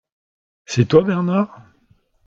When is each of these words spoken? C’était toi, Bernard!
C’était 0.65 0.87
toi, 0.87 1.03
Bernard! 1.03 1.61